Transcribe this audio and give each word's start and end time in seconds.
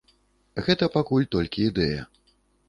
Гэта 0.67 0.89
пакуль 0.95 1.27
толькі 1.37 1.69
ідэя. 1.73 2.01